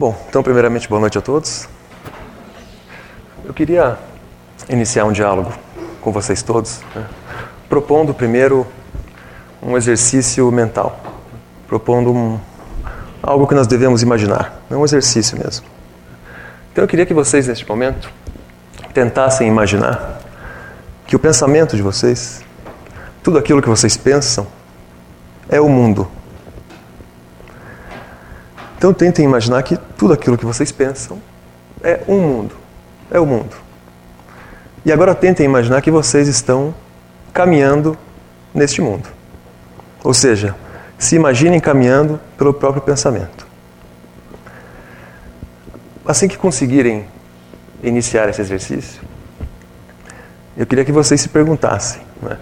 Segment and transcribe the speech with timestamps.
[0.00, 1.68] Bom, então, primeiramente, boa noite a todos.
[3.44, 3.98] Eu queria
[4.66, 5.52] iniciar um diálogo
[6.00, 7.06] com vocês todos, né?
[7.68, 8.66] propondo primeiro
[9.62, 10.98] um exercício mental,
[11.68, 12.40] propondo um,
[13.22, 15.66] algo que nós devemos imaginar, não um exercício mesmo.
[16.72, 18.10] Então, eu queria que vocês, neste momento,
[18.94, 20.18] tentassem imaginar
[21.06, 22.40] que o pensamento de vocês,
[23.22, 24.46] tudo aquilo que vocês pensam,
[25.46, 26.10] é o mundo
[28.80, 31.20] então tentem imaginar que tudo aquilo que vocês pensam
[31.82, 32.54] é um mundo.
[33.10, 33.54] É o mundo.
[34.86, 36.74] E agora tentem imaginar que vocês estão
[37.30, 37.94] caminhando
[38.54, 39.06] neste mundo.
[40.02, 40.56] Ou seja,
[40.96, 43.46] se imaginem caminhando pelo próprio pensamento.
[46.06, 47.04] Assim que conseguirem
[47.82, 49.02] iniciar esse exercício,
[50.56, 52.38] eu queria que vocês se perguntassem: né?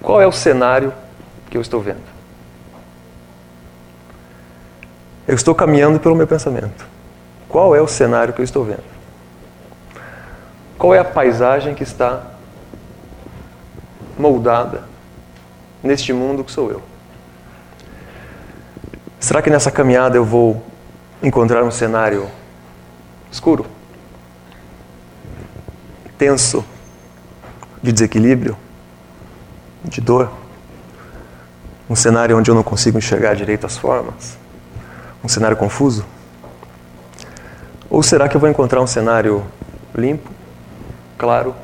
[0.00, 0.94] qual é o cenário
[1.50, 2.13] que eu estou vendo?
[5.26, 6.86] Eu estou caminhando pelo meu pensamento.
[7.48, 8.84] Qual é o cenário que eu estou vendo?
[10.78, 12.22] Qual é a paisagem que está
[14.18, 14.84] moldada
[15.82, 16.82] neste mundo que sou eu?
[19.18, 20.62] Será que nessa caminhada eu vou
[21.22, 22.28] encontrar um cenário
[23.32, 23.64] escuro,
[26.18, 26.62] tenso,
[27.82, 28.56] de desequilíbrio,
[29.82, 30.30] de dor?
[31.88, 34.43] Um cenário onde eu não consigo enxergar direito as formas?
[35.24, 36.04] Um cenário confuso?
[37.88, 39.42] Ou será que eu vou encontrar um cenário
[39.94, 40.30] limpo,
[41.16, 41.54] claro,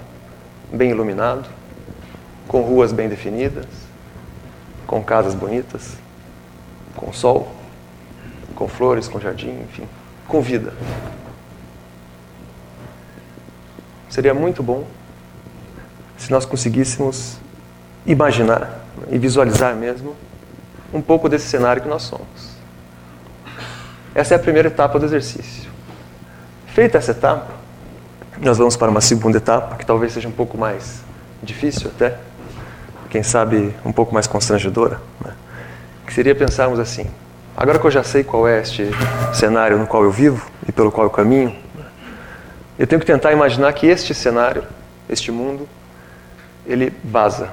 [0.72, 1.46] bem iluminado,
[2.48, 3.66] com ruas bem definidas,
[4.86, 5.96] com casas bonitas,
[6.96, 7.52] com sol,
[8.54, 9.86] com flores, com jardim, enfim,
[10.26, 10.72] com vida?
[14.08, 14.86] Seria muito bom
[16.16, 17.36] se nós conseguíssemos
[18.06, 20.16] imaginar e visualizar mesmo
[20.92, 22.59] um pouco desse cenário que nós somos.
[24.20, 25.70] Essa é a primeira etapa do exercício.
[26.66, 27.54] Feita essa etapa,
[28.38, 31.00] nós vamos para uma segunda etapa, que talvez seja um pouco mais
[31.42, 32.18] difícil até,
[33.08, 35.32] quem sabe um pouco mais constrangedora, né?
[36.06, 37.06] que seria pensarmos assim:
[37.56, 38.90] agora que eu já sei qual é este
[39.32, 41.56] cenário no qual eu vivo e pelo qual eu caminho,
[42.78, 44.64] eu tenho que tentar imaginar que este cenário,
[45.08, 45.66] este mundo,
[46.66, 47.48] ele vaza.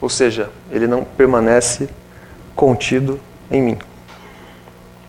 [0.00, 1.88] Ou seja, ele não permanece
[2.54, 3.18] contido
[3.50, 3.78] em mim.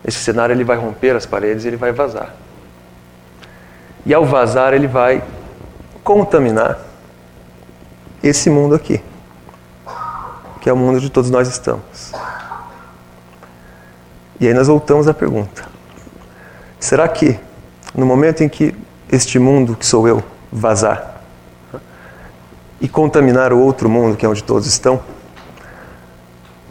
[0.04, 2.34] Esse cenário ele vai romper as paredes e ele vai vazar.
[4.06, 5.22] E ao vazar, ele vai
[6.02, 6.78] contaminar
[8.22, 9.02] esse mundo aqui,
[10.60, 12.12] que é o mundo onde todos nós estamos.
[14.40, 15.66] E aí nós voltamos à pergunta:
[16.78, 17.38] será que
[17.94, 18.74] no momento em que
[19.10, 21.22] este mundo que sou eu vazar
[22.80, 25.02] e contaminar o outro mundo que é onde todos estão,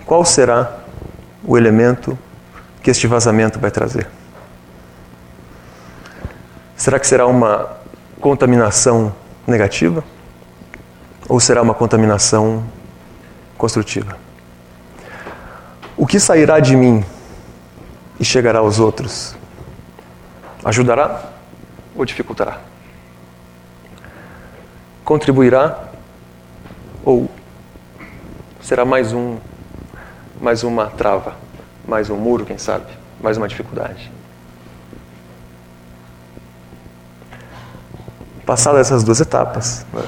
[0.05, 0.77] qual será
[1.43, 2.17] o elemento
[2.87, 4.07] que este vazamento vai trazer?
[6.73, 7.75] Será que será uma
[8.21, 9.13] contaminação
[9.45, 10.05] negativa?
[11.27, 12.63] Ou será uma contaminação
[13.57, 14.17] construtiva?
[15.97, 17.03] O que sairá de mim
[18.17, 19.35] e chegará aos outros?
[20.63, 21.25] Ajudará
[21.93, 22.61] ou dificultará?
[25.03, 25.77] Contribuirá
[27.03, 27.29] ou
[28.61, 29.39] será mais um
[30.39, 31.46] mais uma trava?
[31.87, 32.85] Mais um muro, quem sabe,
[33.21, 34.11] mais uma dificuldade.
[38.45, 40.03] Passadas essas duas etapas, né,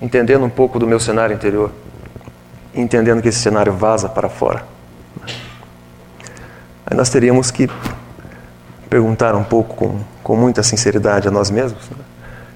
[0.00, 1.70] entendendo um pouco do meu cenário interior,
[2.74, 4.64] entendendo que esse cenário vaza para fora,
[5.20, 5.34] né,
[6.86, 7.68] aí nós teríamos que
[8.88, 12.04] perguntar um pouco com, com muita sinceridade a nós mesmos, né,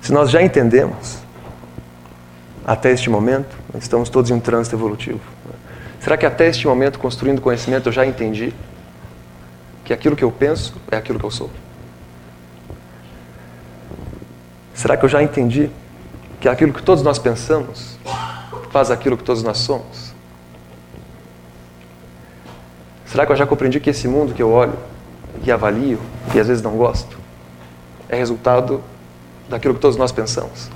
[0.01, 1.19] se nós já entendemos
[2.65, 5.34] até este momento, estamos todos em um trânsito evolutivo.
[6.05, 8.53] Será que até este momento, construindo conhecimento, eu já entendi
[9.87, 11.51] que aquilo que eu penso é aquilo que eu sou?
[14.75, 15.71] Será que eu já entendi
[16.43, 17.99] que aquilo que todos nós pensamos
[18.71, 20.13] faz aquilo que todos nós somos?
[23.07, 24.77] Será que eu já compreendi que esse mundo que eu olho
[25.43, 25.99] e avalio
[26.35, 27.17] e às vezes não gosto
[28.11, 28.85] é resultado
[29.49, 30.69] daquilo que todos nós pensamos?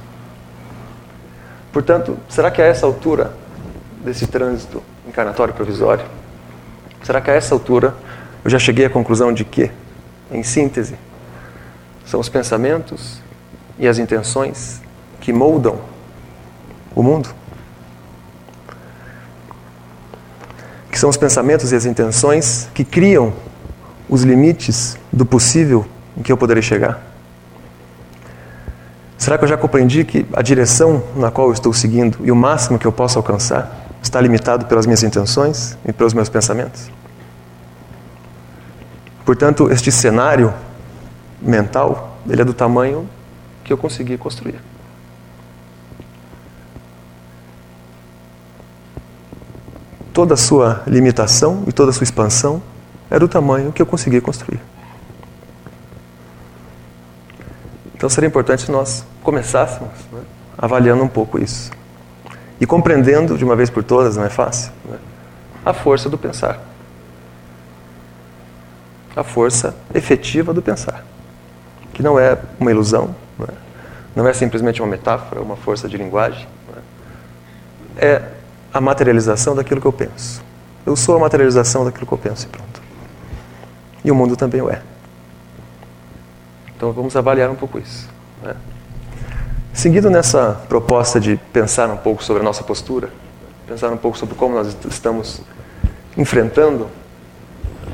[1.71, 3.35] Portanto, será que a essa altura
[4.03, 6.05] desse trânsito encarnatório provisório?
[7.03, 7.95] Será que a essa altura
[8.45, 9.71] eu já cheguei à conclusão de que,
[10.31, 10.95] em síntese,
[12.05, 13.21] são os pensamentos
[13.79, 14.81] e as intenções
[15.21, 15.79] que moldam
[16.95, 17.31] o mundo?
[20.91, 23.33] Que são os pensamentos e as intenções que criam
[24.09, 27.07] os limites do possível em que eu poderei chegar?
[29.17, 32.37] Será que eu já compreendi que a direção na qual eu estou seguindo e o
[32.37, 36.91] máximo que eu posso alcançar está limitado pelas minhas intenções e pelos meus pensamentos?
[39.25, 40.55] Portanto, este cenário
[41.41, 43.09] mental, ele é do tamanho
[43.63, 44.61] que eu consegui construir.
[50.13, 52.63] Toda a sua limitação e toda a sua expansão
[53.11, 54.61] é do tamanho que eu consegui construir.
[57.95, 60.21] Então seria importante nós começássemos né,
[60.57, 61.71] avaliando um pouco isso.
[62.61, 64.99] E compreendendo de uma vez por todas, não é fácil, né,
[65.65, 66.59] a força do pensar.
[69.15, 71.05] A força efetiva do pensar.
[71.93, 73.53] Que não é uma ilusão, não é,
[74.15, 76.47] não é simplesmente uma metáfora, uma força de linguagem.
[77.97, 78.33] É, é
[78.73, 80.43] a materialização daquilo que eu penso.
[80.87, 82.83] Eu sou a materialização daquilo que eu penso e pronto.
[84.05, 84.81] E o mundo também o é.
[86.77, 88.09] Então vamos avaliar um pouco isso.
[88.43, 88.55] Né?
[89.79, 93.11] Seguindo nessa proposta de pensar um pouco sobre a nossa postura,
[93.65, 95.41] pensar um pouco sobre como nós estamos
[96.17, 96.89] enfrentando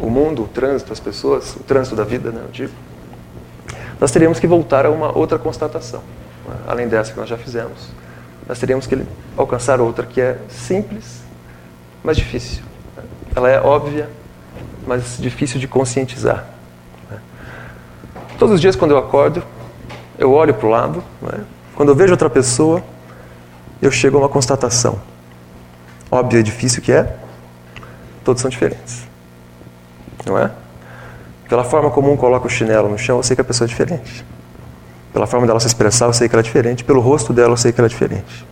[0.01, 2.73] o mundo, o trânsito, as pessoas, o trânsito da vida, né, eu digo,
[4.01, 6.01] nós teríamos que voltar a uma outra constatação,
[6.49, 6.57] né?
[6.67, 7.91] além dessa que nós já fizemos.
[8.49, 9.05] Nós teríamos que
[9.37, 11.21] alcançar outra que é simples,
[12.03, 12.63] mas difícil.
[12.97, 13.03] Né?
[13.37, 14.09] Ela é óbvia,
[14.87, 16.47] mas difícil de conscientizar.
[18.39, 19.43] Todos os dias, quando eu acordo,
[20.19, 21.64] eu olho para o lado, é?
[21.75, 22.83] Quando eu vejo outra pessoa,
[23.83, 24.99] eu chego a uma constatação.
[26.11, 27.17] Óbvio e difícil que é,
[28.23, 29.03] todos são diferentes.
[30.25, 30.51] Não é?
[31.49, 33.69] Pela forma como um coloca o chinelo no chão, eu sei que a pessoa é
[33.69, 34.25] diferente.
[35.13, 36.83] Pela forma dela se expressar, eu sei que ela é diferente.
[36.85, 38.47] Pelo rosto dela, eu sei que ela é diferente.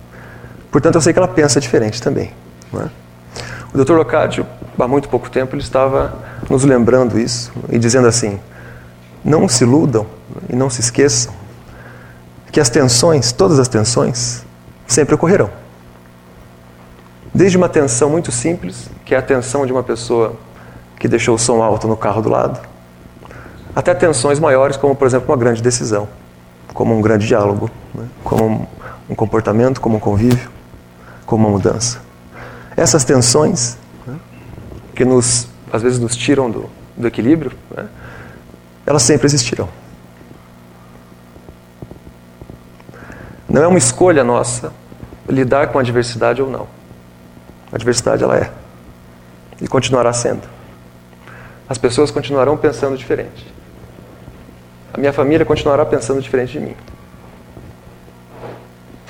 [0.71, 2.33] Portanto, eu sei que ela pensa diferente também.
[2.75, 2.89] É?
[3.73, 3.95] O Dr.
[3.95, 4.47] Locádio,
[4.79, 6.15] há muito pouco tempo, ele estava
[6.51, 8.39] nos lembrando isso e dizendo assim:
[9.25, 10.07] não se iludam
[10.49, 11.42] e não se esqueçam
[12.53, 14.45] que as tensões, todas as tensões,
[14.87, 15.51] sempre ocorrerão.
[17.35, 20.37] Desde uma tensão muito simples, que é a tensão de uma pessoa
[20.99, 22.61] que deixou o som alto no carro do lado,
[23.75, 26.07] até tensões maiores, como por exemplo uma grande decisão,
[26.75, 28.07] como um grande diálogo, né?
[28.23, 28.69] como
[29.09, 30.51] um comportamento, como um convívio,
[31.25, 32.03] como uma mudança.
[32.77, 34.17] Essas tensões, né?
[34.95, 37.87] que nos, às vezes nos tiram do, do equilíbrio, né?
[38.85, 39.71] elas sempre existirão.
[43.49, 44.73] Não é uma escolha nossa
[45.29, 46.67] lidar com a adversidade ou não.
[47.71, 48.51] A adversidade ela é
[49.61, 50.43] e continuará sendo.
[51.69, 53.47] As pessoas continuarão pensando diferente.
[54.93, 56.77] A minha família continuará pensando diferente de mim.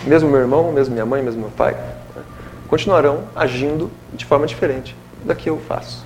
[0.04, 2.22] Mesmo meu irmão, mesmo minha mãe, mesmo meu pai, né,
[2.68, 6.04] continuarão agindo de forma diferente da que eu faço.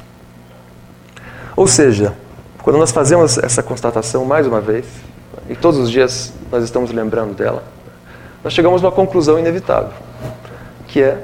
[1.57, 2.15] Ou seja,
[2.63, 4.87] quando nós fazemos essa constatação mais uma vez,
[5.49, 7.65] e todos os dias nós estamos lembrando dela,
[8.47, 9.91] nós chegamos a uma conclusão inevitável,
[10.87, 11.21] que é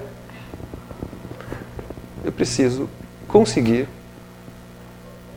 [2.24, 2.90] eu preciso
[3.28, 3.88] conseguir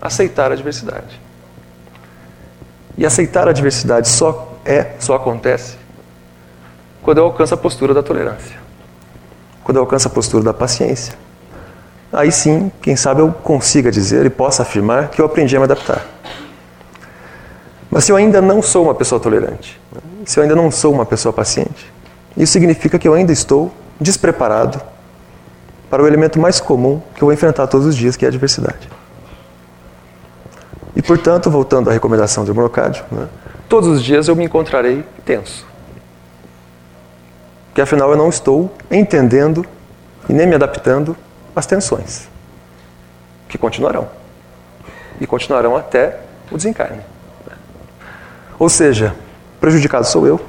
[0.01, 1.21] aceitar a diversidade.
[2.97, 5.77] E aceitar a diversidade só é, só acontece
[7.03, 8.57] quando eu alcanço a postura da tolerância.
[9.63, 11.15] Quando eu alcanço a postura da paciência
[12.11, 15.65] aí sim, quem sabe eu consiga dizer e possa afirmar que eu aprendi a me
[15.65, 16.03] adaptar.
[17.91, 19.79] Mas se eu ainda não sou uma pessoa tolerante,
[20.25, 21.93] se eu ainda não sou uma pessoa paciente,
[22.35, 24.81] isso significa que eu ainda estou despreparado
[25.89, 28.29] para o elemento mais comum que eu vou enfrentar todos os dias, que é a
[28.29, 28.89] adversidade.
[30.95, 33.27] E, portanto, voltando à recomendação do Brocádio, né,
[33.69, 35.65] todos os dias eu me encontrarei tenso.
[37.67, 39.65] Porque afinal eu não estou entendendo
[40.27, 41.15] e nem me adaptando
[41.55, 42.27] as tensões,
[43.47, 44.07] que continuarão.
[45.19, 46.19] E continuarão até
[46.51, 47.01] o desencarne.
[48.57, 49.15] Ou seja,
[49.65, 50.39] prejudicado sou eu,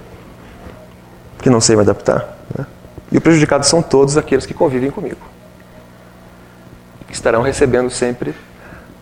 [1.39, 2.67] que não sei me adaptar, né?
[3.11, 5.17] e o prejudicado são todos aqueles que convivem comigo,
[7.07, 8.35] que estarão recebendo sempre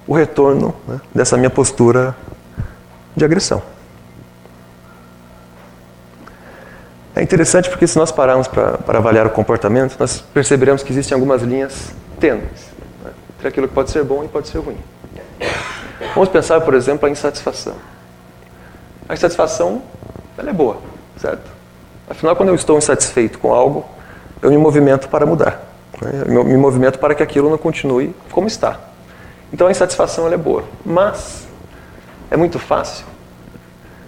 [0.06, 2.14] o retorno né, dessa minha postura
[3.16, 3.60] de agressão.
[7.16, 11.42] É interessante porque se nós pararmos para avaliar o comportamento, nós perceberemos que existem algumas
[11.42, 11.90] linhas
[12.20, 12.68] tênues
[13.04, 14.78] né, entre aquilo que pode ser bom e pode ser ruim.
[16.14, 17.74] Vamos pensar, por exemplo, a insatisfação.
[19.08, 19.82] A insatisfação,
[20.36, 20.78] ela é boa,
[21.16, 21.50] certo?
[22.08, 23.84] Afinal, quando eu estou insatisfeito com algo,
[24.42, 25.62] eu me movimento para mudar.
[26.02, 26.24] Né?
[26.26, 28.78] Eu me movimento para que aquilo não continue como está.
[29.52, 30.64] Então a insatisfação é boa.
[30.84, 31.46] Mas
[32.30, 33.06] é muito fácil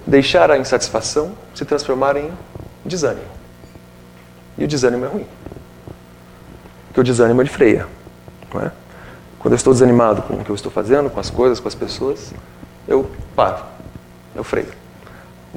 [0.06, 2.30] deixar a insatisfação se transformar em
[2.85, 3.26] desânimo.
[4.59, 5.26] E o desânimo é ruim.
[6.88, 7.87] Porque o desânimo ele freia.
[8.54, 8.71] É?
[9.38, 11.75] Quando eu estou desanimado com o que eu estou fazendo, com as coisas, com as
[11.75, 12.33] pessoas,
[12.88, 13.62] eu paro,
[14.35, 14.86] eu freio.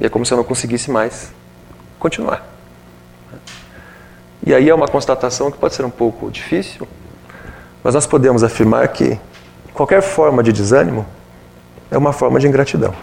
[0.00, 1.30] E é como se eu não conseguisse mais
[1.98, 2.44] continuar.
[4.44, 6.88] E aí é uma constatação que pode ser um pouco difícil,
[7.84, 9.20] mas nós podemos afirmar que
[9.74, 11.06] qualquer forma de desânimo
[11.90, 12.94] é uma forma de ingratidão.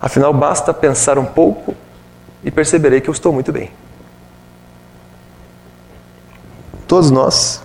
[0.00, 1.74] Afinal, basta pensar um pouco
[2.42, 3.70] e perceberei que eu estou muito bem.
[6.88, 7.62] Todos nós,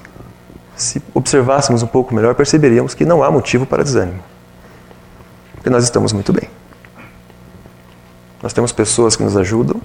[0.76, 4.22] se observássemos um pouco melhor, perceberíamos que não há motivo para desânimo.
[5.54, 6.50] Porque nós estamos muito bem.
[8.42, 9.80] Nós temos pessoas que nos ajudam.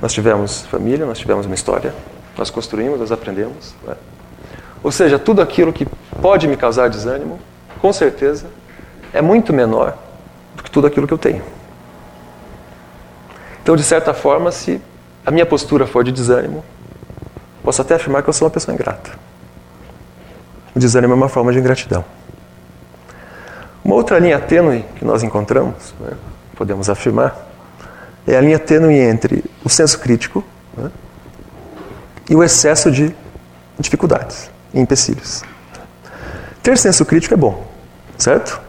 [0.00, 1.94] Nós tivemos família, nós tivemos uma história.
[2.36, 3.74] Nós construímos, nós aprendemos.
[3.86, 3.94] Né?
[4.82, 5.86] Ou seja, tudo aquilo que
[6.20, 7.38] pode me causar desânimo,
[7.80, 8.46] com certeza,
[9.12, 9.96] é muito menor
[10.56, 11.42] do que tudo aquilo que eu tenho.
[13.62, 14.80] Então, de certa forma, se
[15.24, 16.64] a minha postura for de desânimo,
[17.62, 19.12] posso até afirmar que eu sou uma pessoa ingrata.
[20.74, 22.04] O desânimo é uma forma de ingratidão.
[23.82, 26.10] Uma outra linha tênue que nós encontramos, né,
[26.54, 27.36] podemos afirmar,
[28.26, 30.44] é a linha tênue entre o senso crítico
[30.76, 30.90] né,
[32.28, 33.14] e o excesso de
[33.78, 35.42] dificuldades e empecilhos.
[36.62, 37.66] Ter senso crítico é bom,
[38.16, 38.60] certo?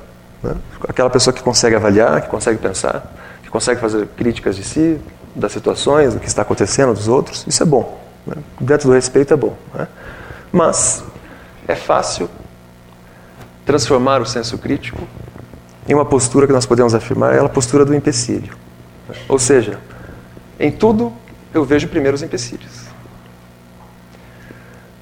[0.43, 0.55] Né?
[0.87, 4.99] Aquela pessoa que consegue avaliar, que consegue pensar, que consegue fazer críticas de si,
[5.33, 8.01] das situações, do que está acontecendo, dos outros, isso é bom.
[8.25, 8.35] Né?
[8.59, 9.55] Dentro do respeito é bom.
[9.73, 9.87] Né?
[10.51, 11.03] Mas
[11.67, 12.29] é fácil
[13.65, 15.07] transformar o senso crítico
[15.87, 18.55] em uma postura que nós podemos afirmar, é a postura do empecilho.
[19.27, 19.79] Ou seja,
[20.59, 21.13] em tudo
[21.53, 22.85] eu vejo primeiro os empecilhos.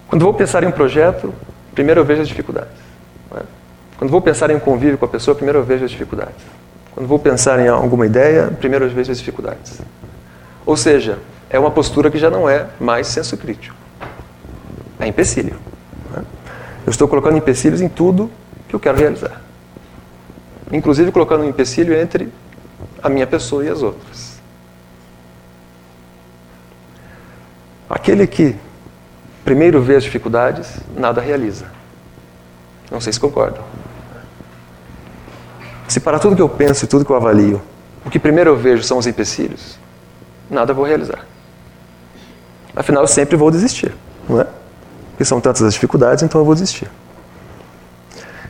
[0.07, 1.33] Quando vou pensar em um projeto,
[1.73, 2.83] primeiro eu vejo as dificuldades.
[3.97, 6.43] Quando vou pensar em um convívio com a pessoa, primeiro eu vejo as dificuldades.
[6.91, 9.79] Quando vou pensar em alguma ideia, primeiro eu vejo as dificuldades.
[10.65, 13.75] Ou seja, é uma postura que já não é mais senso crítico.
[14.99, 15.55] É empecilho.
[16.85, 18.29] Eu estou colocando empecilhos em tudo
[18.67, 19.42] que eu quero realizar.
[20.73, 22.33] Inclusive colocando um empecilho entre
[23.01, 24.33] a minha pessoa e as outras.
[27.87, 28.55] Aquele que
[29.45, 31.67] primeiro vê as dificuldades, nada realiza.
[32.89, 33.63] Não sei se concordam.
[35.87, 37.61] Se para tudo que eu penso e tudo que eu avalio,
[38.03, 39.77] o que primeiro eu vejo são os empecilhos,
[40.49, 41.23] nada vou realizar.
[42.75, 43.93] Afinal, eu sempre vou desistir,
[44.27, 44.47] não é?
[45.11, 46.89] Porque são tantas as dificuldades, então eu vou desistir.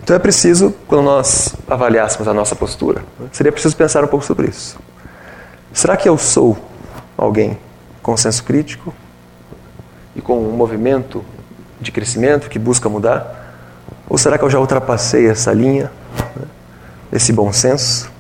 [0.03, 4.49] Então é preciso, quando nós avaliássemos a nossa postura, seria preciso pensar um pouco sobre
[4.49, 4.77] isso.
[5.71, 6.57] Será que eu sou
[7.17, 7.57] alguém
[8.01, 8.93] com senso crítico
[10.13, 11.23] e com um movimento
[11.79, 13.55] de crescimento que busca mudar?
[14.09, 15.89] Ou será que eu já ultrapassei essa linha,
[16.35, 16.47] né,
[17.13, 18.11] esse bom senso,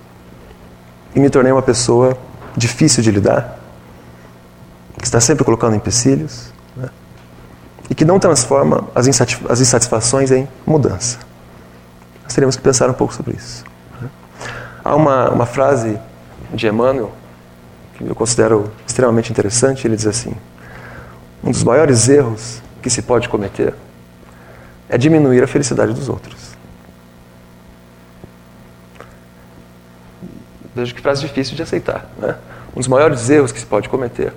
[1.13, 2.17] e me tornei uma pessoa
[2.55, 3.59] difícil de lidar,
[4.97, 6.45] que está sempre colocando empecilhos,
[6.77, 6.87] né,
[7.89, 9.05] e que não transforma as,
[9.49, 11.32] as insatisfações em mudança?
[12.33, 13.63] Nós teríamos que pensar um pouco sobre isso.
[14.01, 14.09] Né.
[14.83, 15.99] Há uma, uma frase
[16.51, 17.11] de Emmanuel
[17.95, 19.85] que eu considero extremamente interessante.
[19.85, 20.33] Ele diz assim:
[21.43, 23.75] Um dos maiores erros que se pode cometer
[24.89, 26.55] é diminuir a felicidade dos outros.
[30.73, 32.09] Veja que frase difícil de aceitar.
[32.17, 32.35] Né?
[32.75, 34.33] Um dos maiores erros que se pode cometer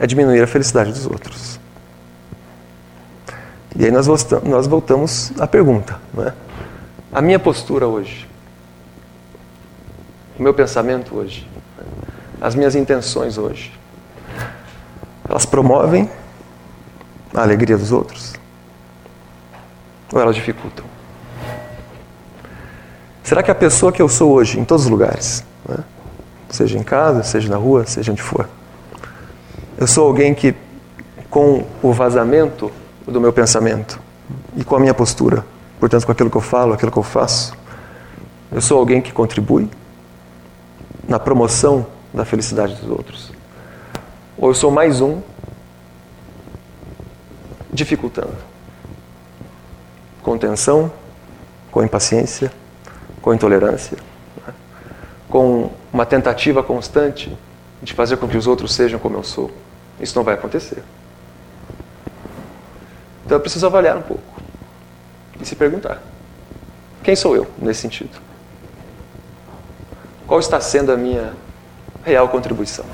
[0.00, 1.60] é diminuir a felicidade dos outros.
[3.76, 4.08] E aí nós
[4.66, 5.96] voltamos, à pergunta.
[6.12, 6.32] Né?
[7.12, 8.28] A minha postura hoje,
[10.38, 11.48] o meu pensamento hoje,
[12.40, 13.72] as minhas intenções hoje,
[15.28, 16.08] elas promovem
[17.34, 18.38] a alegria dos outros?
[20.12, 20.84] ou elas dificultam?
[23.22, 25.78] Será que a pessoa que eu sou hoje, em todos os lugares, né?
[26.48, 28.48] seja em casa, seja na rua, seja onde for,
[29.76, 30.54] eu sou alguém que,
[31.28, 32.70] com o vazamento
[33.06, 34.00] do meu pensamento
[34.56, 35.44] e com a minha postura,
[35.78, 37.54] portanto, com aquilo que eu falo, aquilo que eu faço,
[38.50, 39.68] eu sou alguém que contribui
[41.06, 43.32] na promoção da felicidade dos outros?
[44.36, 45.20] Ou eu sou mais um
[47.72, 48.48] dificultando?
[50.28, 50.92] com tensão,
[51.70, 52.52] com impaciência,
[53.22, 53.96] com intolerância,
[54.46, 54.52] né?
[55.26, 57.34] com uma tentativa constante
[57.82, 59.50] de fazer com que os outros sejam como eu sou.
[59.98, 60.82] Isso não vai acontecer.
[63.24, 64.37] Então eu preciso avaliar um pouco
[65.40, 66.02] e se perguntar:
[67.02, 68.18] quem sou eu nesse sentido?
[70.26, 71.32] Qual está sendo a minha
[72.04, 72.84] real contribuição?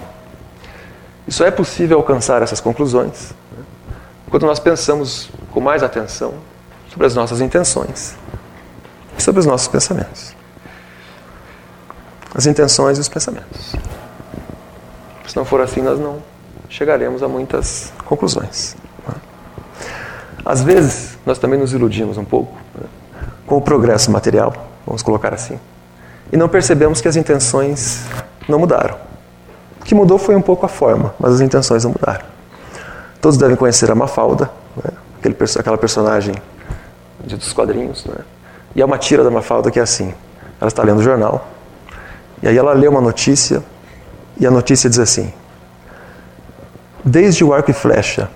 [1.27, 3.65] E só é possível alcançar essas conclusões né?
[4.31, 6.35] quando nós pensamos com mais atenção
[6.91, 8.15] sobre as nossas intenções
[9.19, 10.35] e sobre os nossos pensamentos.
[12.35, 13.75] As intenções e os pensamentos.
[15.27, 16.23] Se não for assim, nós não
[16.69, 18.77] chegaremos a muitas conclusões.
[20.45, 22.87] Às vezes, nós também nos iludimos um pouco né,
[23.47, 24.53] com o progresso material,
[24.87, 25.59] vamos colocar assim,
[26.33, 28.05] e não percebemos que as intenções
[28.49, 28.97] não mudaram.
[29.81, 32.25] O que mudou foi um pouco a forma, mas as intenções não mudaram.
[33.21, 36.35] Todos devem conhecer a Mafalda, né, aquele, aquela personagem
[37.25, 38.17] dos quadrinhos, né?
[38.75, 40.13] E é uma tira da Mafalda que é assim:
[40.61, 41.47] ela está lendo o jornal,
[42.43, 43.63] e aí ela lê uma notícia,
[44.39, 45.33] e a notícia diz assim:
[47.05, 48.29] Desde o arco e flecha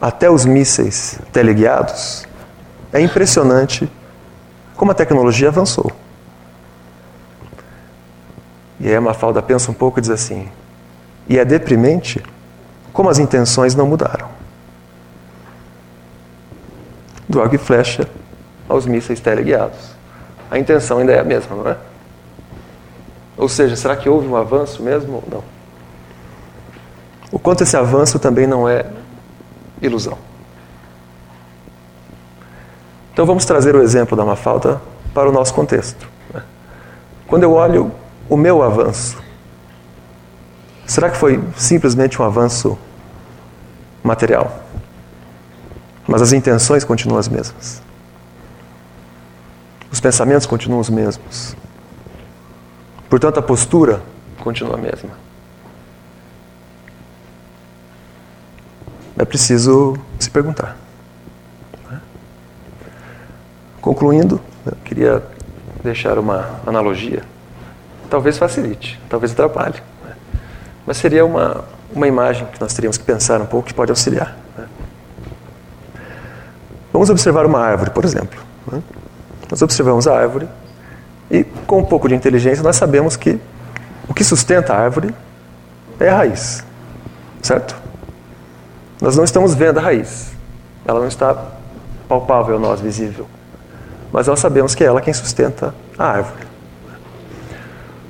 [0.00, 2.26] até os mísseis teleguiados,
[2.92, 3.90] é impressionante
[4.76, 5.92] como a tecnologia avançou.
[8.80, 10.48] E aí a Mafalda pensa um pouco e diz assim:
[11.28, 12.22] e é deprimente
[12.92, 14.28] como as intenções não mudaram.
[17.28, 18.08] Do arco e flecha
[18.68, 19.96] aos mísseis teleguiados.
[20.50, 21.76] A intenção ainda é a mesma, não é?
[23.36, 25.44] Ou seja, será que houve um avanço mesmo ou não?
[27.30, 28.86] O quanto esse avanço também não é
[29.80, 30.18] ilusão.
[33.12, 34.80] Então vamos trazer o exemplo da Mafalda
[35.12, 36.08] para o nosso contexto.
[36.32, 36.42] Né?
[37.26, 37.90] Quando eu olho
[38.28, 39.20] o meu avanço,
[40.86, 42.78] será que foi simplesmente um avanço
[44.04, 44.62] material?
[46.06, 47.82] Mas as intenções continuam as mesmas.
[49.90, 51.56] Os pensamentos continuam os mesmos.
[53.10, 54.02] Portanto, a postura
[54.38, 55.27] continua a mesma.
[59.18, 60.76] É preciso se perguntar.
[63.80, 65.22] Concluindo, eu queria
[65.82, 67.22] deixar uma analogia.
[68.08, 69.82] Talvez facilite, talvez atrapalhe.
[70.86, 74.36] Mas seria uma, uma imagem que nós teríamos que pensar um pouco que pode auxiliar.
[76.92, 78.40] Vamos observar uma árvore, por exemplo.
[79.50, 80.48] Nós observamos a árvore
[81.30, 83.38] e, com um pouco de inteligência, nós sabemos que
[84.08, 85.14] o que sustenta a árvore
[86.00, 86.64] é a raiz.
[87.42, 87.77] Certo?
[89.00, 90.32] Nós não estamos vendo a raiz.
[90.84, 91.52] Ela não está
[92.08, 93.28] palpável a nós, visível.
[94.12, 96.46] Mas nós sabemos que é ela quem sustenta a árvore.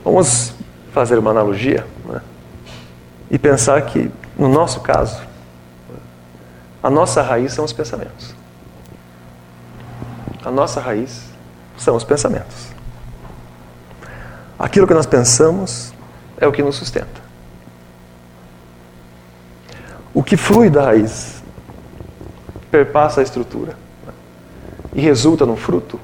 [0.05, 0.55] Vamos
[0.93, 2.21] fazer uma analogia né?
[3.31, 5.21] e pensar que, no nosso caso,
[6.83, 8.35] a nossa raiz são os pensamentos.
[10.45, 11.25] A nossa raiz
[11.77, 12.69] são os pensamentos.
[14.59, 15.93] Aquilo que nós pensamos
[16.39, 17.21] é o que nos sustenta.
[20.15, 21.43] O que flui da raiz
[22.71, 23.77] perpassa a estrutura
[24.93, 25.99] e resulta no fruto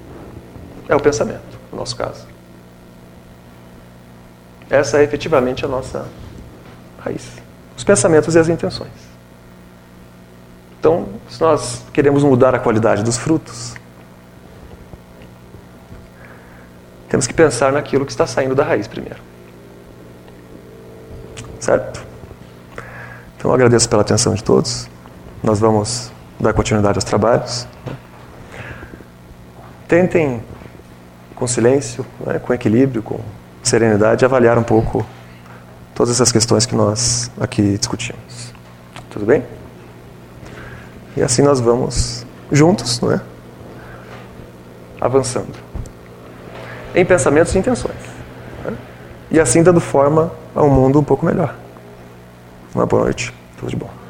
[0.88, 2.26] é o pensamento, no nosso caso.
[4.68, 6.06] Essa é efetivamente a nossa
[6.98, 7.30] raiz.
[7.76, 8.90] Os pensamentos e as intenções.
[10.80, 13.74] Então, se nós queremos mudar a qualidade dos frutos,
[17.14, 19.20] Temos que pensar naquilo que está saindo da raiz primeiro.
[21.60, 22.03] Certo?
[23.44, 24.88] Então agradeço pela atenção de todos.
[25.42, 27.68] Nós vamos dar continuidade aos trabalhos.
[29.86, 30.42] Tentem,
[31.34, 33.20] com silêncio, né, com equilíbrio, com
[33.62, 35.04] serenidade, avaliar um pouco
[35.94, 38.54] todas essas questões que nós aqui discutimos.
[39.10, 39.44] Tudo bem?
[41.14, 43.20] E assim nós vamos juntos, não é?
[44.98, 45.52] Avançando
[46.94, 48.00] em pensamentos e intenções.
[48.64, 48.74] Né?
[49.32, 51.54] E assim dando forma a um mundo um pouco melhor.
[52.74, 53.32] Uma boa noite.
[53.56, 54.03] Tudo de bom.